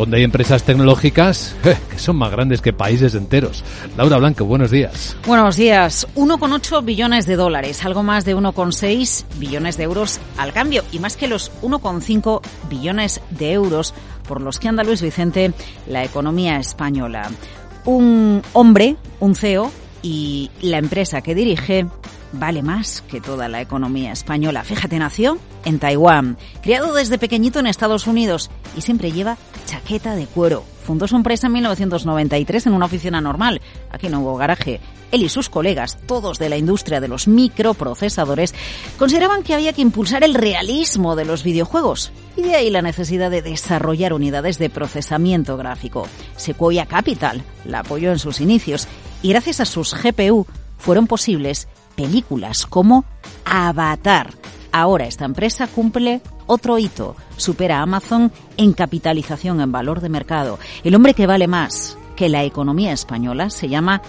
[0.00, 3.62] donde hay empresas tecnológicas eh, que son más grandes que países enteros.
[3.96, 5.16] Laura Blanco, buenos días.
[5.26, 6.06] Buenos días.
[6.16, 11.16] 1,8 billones de dólares, algo más de 1,6 billones de euros al cambio y más
[11.16, 12.40] que los 1,5
[12.70, 13.94] billones de euros
[14.26, 15.52] por los que anda Luis Vicente
[15.86, 17.30] la economía española.
[17.84, 19.70] Un hombre, un CEO
[20.02, 21.86] y la empresa que dirige
[22.32, 24.64] vale más que toda la economía española.
[24.64, 29.36] Fíjate, nació en Taiwán, criado desde pequeñito en Estados Unidos y siempre lleva
[29.66, 30.64] chaqueta de cuero.
[30.84, 33.60] Fundó su empresa en 1993 en una oficina normal.
[33.90, 34.80] Aquí no hubo garaje.
[35.12, 38.54] Él y sus colegas, todos de la industria de los microprocesadores,
[38.98, 42.12] consideraban que había que impulsar el realismo de los videojuegos.
[42.36, 46.08] Y de ahí la necesidad de desarrollar unidades de procesamiento gráfico.
[46.36, 48.88] Sequoia Capital la apoyó en sus inicios
[49.22, 50.46] y gracias a sus GPU
[50.78, 51.68] fueron posibles
[52.00, 53.04] películas como
[53.44, 54.32] Avatar.
[54.72, 60.58] Ahora esta empresa cumple otro hito, supera a Amazon en capitalización en valor de mercado.
[60.82, 64.00] El hombre que vale más que la economía española se llama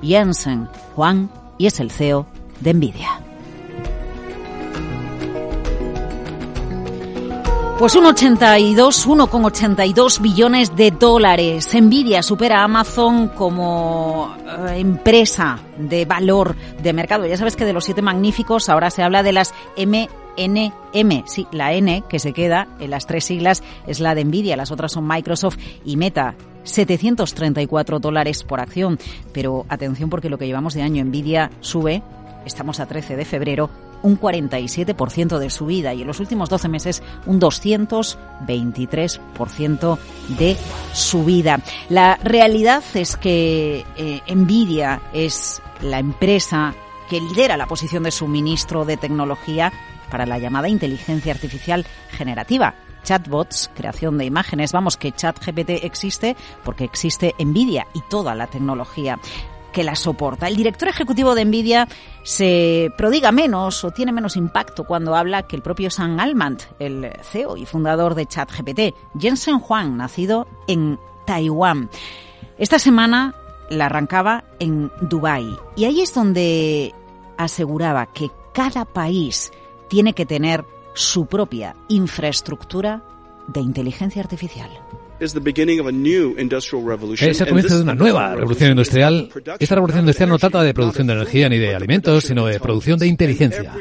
[0.00, 2.26] Jensen Juan y es el CEO
[2.60, 3.29] de Nvidia.
[7.80, 11.66] Pues un 82, 1,82 billones de dólares.
[11.72, 14.36] Nvidia supera a Amazon como
[14.68, 17.24] eh, empresa de valor de mercado.
[17.24, 21.22] Ya sabes que de los siete magníficos ahora se habla de las MNM.
[21.24, 24.72] Sí, la N que se queda en las tres siglas es la de Nvidia, las
[24.72, 26.34] otras son Microsoft y Meta.
[26.64, 28.98] 734 dólares por acción.
[29.32, 32.02] Pero atención porque lo que llevamos de año Nvidia sube,
[32.44, 33.70] estamos a 13 de febrero,
[34.02, 39.98] un 47% de subida y en los últimos 12 meses un 223%
[40.38, 40.56] de
[40.92, 41.60] subida.
[41.88, 46.74] La realidad es que eh, Nvidia es la empresa
[47.08, 49.72] que lidera la posición de suministro de tecnología
[50.10, 52.74] para la llamada inteligencia artificial generativa.
[53.02, 59.18] Chatbots, creación de imágenes, vamos que ChatGPT existe porque existe Nvidia y toda la tecnología
[59.72, 60.48] que la soporta.
[60.48, 61.88] El director ejecutivo de Nvidia
[62.22, 67.12] se prodiga menos o tiene menos impacto cuando habla que el propio Sam Altman, el
[67.22, 71.90] CEO y fundador de ChatGPT, Jensen Huang, nacido en Taiwán.
[72.58, 73.34] Esta semana
[73.70, 76.94] la arrancaba en Dubái y ahí es donde
[77.38, 79.52] aseguraba que cada país
[79.88, 80.64] tiene que tener
[80.94, 83.02] su propia infraestructura
[83.46, 84.70] de inteligencia artificial.
[87.28, 89.28] Es el comienzo de una nueva revolución industrial.
[89.58, 92.98] Esta revolución industrial no trata de producción de energía ni de alimentos, sino de producción
[92.98, 93.72] de inteligencia.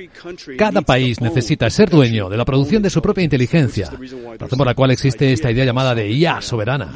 [0.57, 3.89] Cada país necesita ser dueño de la producción de su propia inteligencia,
[4.37, 6.93] razón por la cual existe esta idea llamada de IA soberana.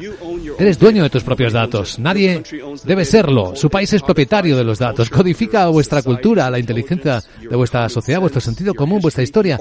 [0.58, 1.98] Eres dueño de tus propios datos.
[1.98, 2.42] Nadie
[2.84, 3.56] debe serlo.
[3.56, 5.08] Su país es propietario de los datos.
[5.08, 9.58] Codifica vuestra cultura, la inteligencia de vuestra sociedad, vuestro sentido común, vuestra historia.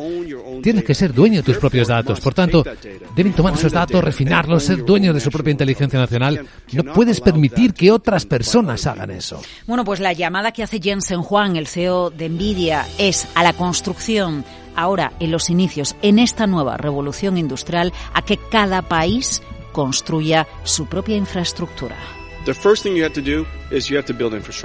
[0.64, 2.22] Tienes que ser dueño de tus propios datos.
[2.22, 2.64] Por tanto,
[3.16, 7.92] deben tomar esos datos, refinarlos, dueño de su propia inteligencia nacional, no puedes permitir que
[7.92, 9.42] otras personas hagan eso.
[9.68, 13.54] Bueno, pues la llamada que hace Jensen Juan, el CEO de Nvidia, es a la
[13.54, 19.42] construcción ahora en los inicios, en esta nueva revolución industrial, a que cada país
[19.74, 21.98] construya su propia infraestructura.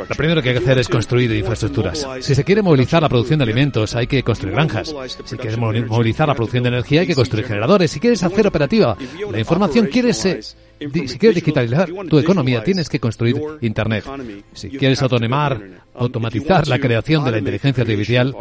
[0.09, 2.07] Lo primero que hay que hacer es construir infraestructuras.
[2.21, 4.95] Si se quiere movilizar la producción de alimentos, hay que construir granjas.
[5.25, 7.91] Si quieres movilizar la producción de energía, hay que construir generadores.
[7.91, 8.97] Si quieres hacer operativa
[9.31, 14.05] la información, quieres si quieres digitalizar tu economía, tienes que construir Internet.
[14.53, 15.61] Si quieres autonomar,
[15.95, 18.35] automatizar la creación de la inteligencia artificial,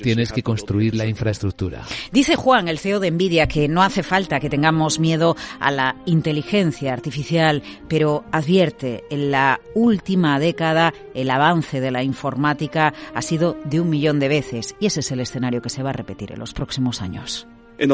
[0.00, 1.82] tienes que construir la infraestructura.
[2.12, 5.96] Dice Juan, el CEO de Nvidia, que no hace falta que tengamos miedo a la
[6.06, 13.56] inteligencia artificial, pero advierte, en la última década el avance de la informática ha sido
[13.64, 16.32] de un millón de veces y ese es el escenario que se va a repetir
[16.32, 17.46] en los próximos años.
[17.78, 17.88] En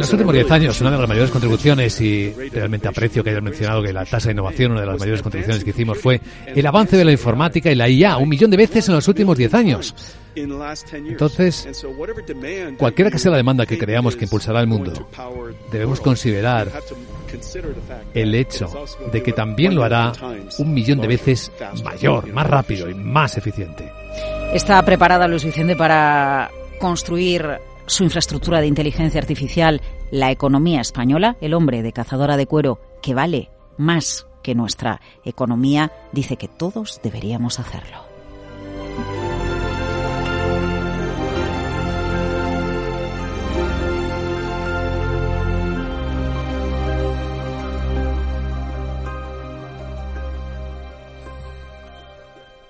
[0.00, 3.82] los últimos 10 años, una de las mayores contribuciones, y realmente aprecio que hayas mencionado
[3.82, 6.96] que la tasa de innovación, una de las mayores contribuciones que hicimos fue el avance
[6.96, 9.94] de la informática y la IA, un millón de veces en los últimos 10 años.
[10.36, 11.68] Entonces,
[12.78, 15.08] cualquiera que sea la demanda que creamos que impulsará el mundo,
[15.72, 16.70] debemos considerar
[18.14, 18.72] el hecho
[19.12, 20.12] de que también lo hará
[20.58, 21.50] un millón de veces
[21.82, 23.90] mayor, más rápido y más eficiente.
[24.54, 29.80] Está preparada Luis Vicente para construir su infraestructura de inteligencia artificial,
[30.10, 35.92] la economía española, el hombre de cazadora de cuero, que vale más que nuestra economía,
[36.12, 38.17] dice que todos deberíamos hacerlo.